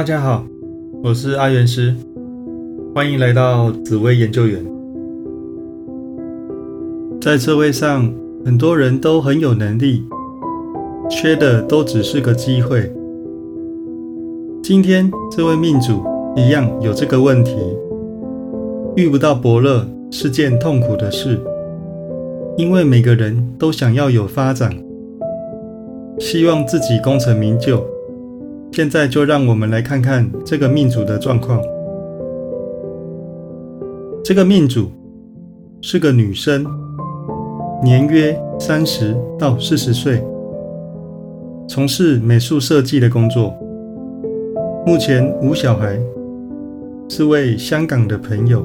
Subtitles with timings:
[0.00, 0.46] 大家好，
[1.02, 1.94] 我是阿元师，
[2.94, 4.64] 欢迎来到紫薇研究员。
[7.20, 8.10] 在社会上，
[8.42, 10.02] 很多人都很有能力，
[11.10, 12.90] 缺的都只是个机会。
[14.62, 16.02] 今天这位命主
[16.34, 17.54] 一样有这个问题，
[18.96, 21.38] 遇不到伯乐是件痛苦的事，
[22.56, 24.72] 因为每个人都想要有发展，
[26.18, 27.84] 希望自己功成名就。
[28.72, 31.60] 现在就让我们来看看这个命主的状况。
[34.22, 34.90] 这个命主
[35.80, 36.64] 是个女生，
[37.82, 40.22] 年约三十到四十岁，
[41.68, 43.52] 从事美术设计的工作，
[44.86, 45.98] 目前无小孩，
[47.08, 48.64] 是位香港的朋友。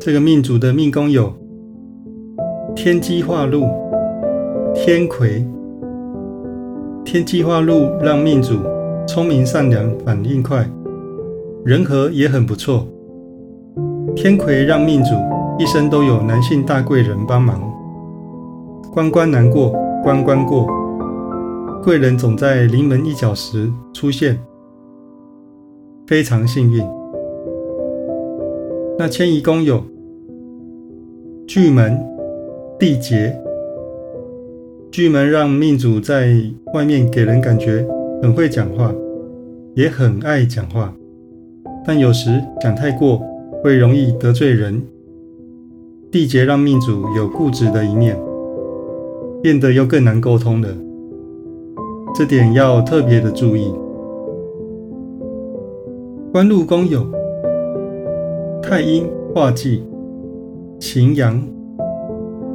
[0.00, 1.30] 这个命主的命宫有
[2.74, 3.66] 天机化禄、
[4.74, 5.46] 天魁。
[7.10, 8.58] 天机化禄让命主
[9.06, 10.68] 聪明善良、反应快，
[11.64, 12.86] 人和也很不错。
[14.14, 15.14] 天魁让命主
[15.58, 17.62] 一生都有男性大贵人帮忙，
[18.92, 19.70] 关关难过
[20.04, 20.66] 关关过，
[21.82, 24.38] 贵人总在临门一脚时出现，
[26.06, 26.84] 非常幸运。
[28.98, 29.82] 那迁移宫有
[31.46, 31.98] 巨门、
[32.78, 33.34] 地劫。
[34.98, 36.34] 巨门让命主在
[36.74, 37.86] 外面给人感觉
[38.20, 38.92] 很会讲话，
[39.74, 40.92] 也很爱讲话，
[41.86, 43.22] 但有时讲太过
[43.62, 44.82] 会容易得罪人。
[46.10, 48.18] 地劫让命主有固执的一面，
[49.40, 50.68] 变得又更难沟通了，
[52.12, 53.72] 这点要特别的注意。
[56.32, 57.06] 官禄宫有
[58.60, 59.84] 太阴化忌、
[60.80, 61.40] 擎羊、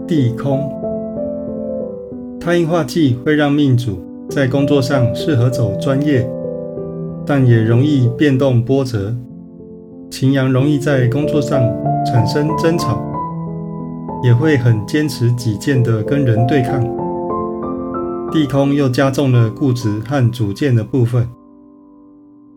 [0.05, 0.82] 地空。
[2.43, 3.97] 太阴化忌会让命主
[4.29, 6.29] 在工作上适合走专业，
[7.25, 9.15] 但也容易变动波折。
[10.11, 11.61] 擎羊容易在工作上
[12.05, 13.01] 产生争吵，
[14.25, 16.83] 也会很坚持己见的跟人对抗。
[18.29, 21.25] 地空又加重了固执和主见的部分，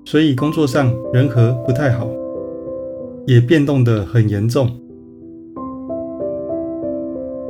[0.05, 2.09] 所以工作上人和不太好，
[3.25, 4.69] 也变动得很严重。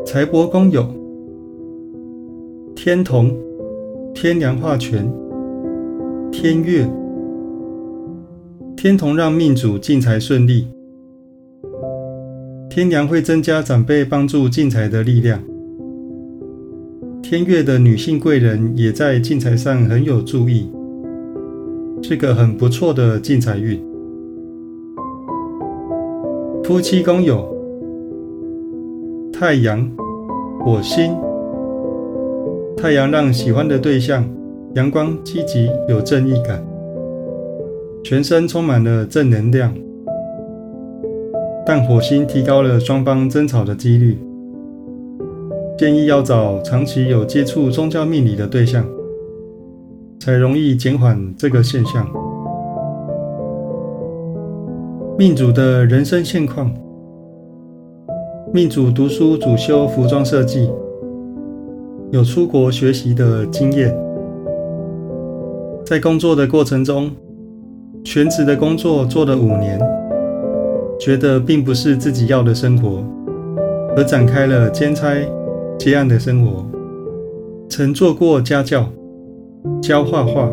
[0.05, 1.06] 财帛宫有。
[2.77, 3.35] 天同、
[4.15, 5.11] 天梁化权、
[6.31, 6.87] 天月、
[8.77, 10.69] 天同让命主进财顺利，
[12.69, 15.43] 天梁会增加长辈帮助进财的力量。
[17.23, 20.71] 天月的女性贵人也在进财上很有注意，
[22.03, 23.83] 是个很不错的进财运。
[26.63, 27.49] 夫妻宫有
[29.33, 29.91] 太阳、
[30.61, 31.17] 火星。
[32.77, 34.23] 太阳让喜欢的对象
[34.75, 36.63] 阳光、积极、有正义感，
[38.05, 39.75] 全身充满了正能量。
[41.65, 44.19] 但火星提高了双方争吵的几率，
[45.79, 48.87] 建议要找长期有接触宗教命理的对象，
[50.21, 52.07] 才容易减缓这个现象。
[55.19, 56.71] 命主的人生现况：
[58.53, 60.71] 命主读书主修服装设计。
[62.13, 63.93] 有出国学习的经验，
[65.85, 67.11] 在工作的过程中，
[68.05, 69.81] 全职的工作做了五年，
[71.01, 73.03] 觉得并不是自己要的生活，
[73.97, 75.15] 而展开了兼差
[75.77, 76.65] 接案的生活。
[77.69, 78.89] 曾做过家教、
[79.83, 80.49] 教画画、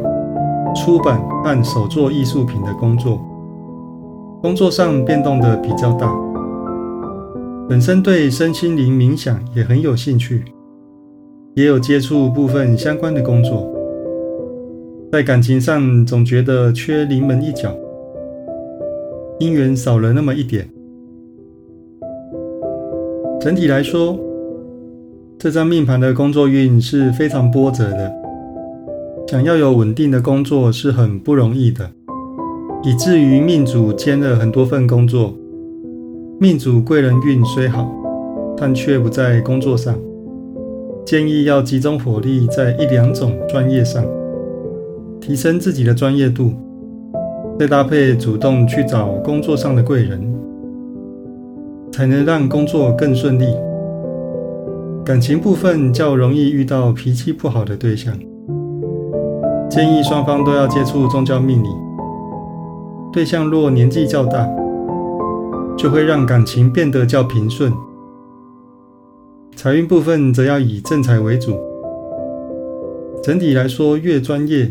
[0.75, 3.21] 出版和手做艺术品的工作，
[4.41, 6.11] 工作上变动的比较大。
[7.69, 10.43] 本身对身心灵冥想也很有兴趣。
[11.55, 13.71] 也有接触部分相关的工作，
[15.11, 17.75] 在感情上总觉得缺临门一脚，
[19.39, 20.67] 姻缘少了那么一点。
[23.39, 24.17] 整体来说，
[25.37, 28.11] 这张命盘的工作运是非常波折的，
[29.27, 31.87] 想要有稳定的工作是很不容易的，
[32.83, 35.35] 以至于命主兼了很多份工作。
[36.39, 37.93] 命主贵人运虽好，
[38.57, 39.95] 但却不在工作上。
[41.05, 44.03] 建议要集中火力在一两种专业上，
[45.19, 46.53] 提升自己的专业度，
[47.59, 50.33] 再搭配主动去找工作上的贵人，
[51.91, 53.45] 才能让工作更顺利。
[55.03, 58.17] 感情部分较容易遇到脾气不好的对象，
[59.69, 61.67] 建议双方都要接触宗教命理。
[63.11, 64.49] 对象若年纪较大，
[65.77, 67.73] 就会让感情变得较平顺。
[69.63, 71.57] 财运部分则要以正财为主。
[73.23, 74.69] 整体来说，越专业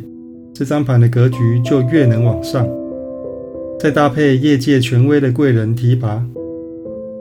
[0.52, 2.68] 这张盘的格局就越能往上。
[3.80, 6.22] 再搭配业界权威的贵人提拔，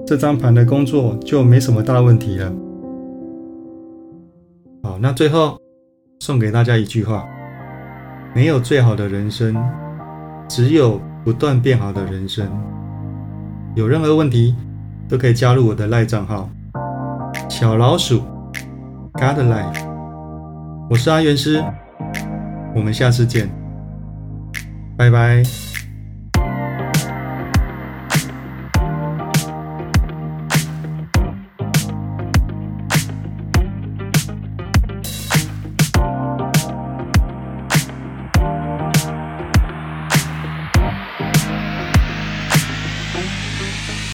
[0.06, 2.54] 这张盘的工作就没什么大问题了。
[4.84, 5.58] 好，那最后
[6.20, 7.26] 送给大家一句话：
[8.36, 9.56] 没有最好的人生，
[10.50, 12.46] 只有不断变好的人生。
[13.76, 14.54] 有任何问题
[15.08, 16.50] 都可以加入我的赖账号
[17.52, 18.22] 小老鼠。
[19.12, 19.86] God Life，
[20.90, 21.62] 我是阿元师，
[22.74, 23.50] 我们下次见，
[24.98, 25.44] 拜拜。